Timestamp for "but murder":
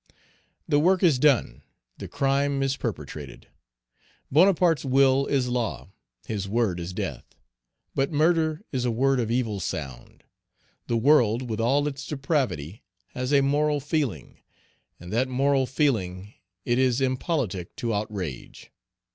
7.93-8.63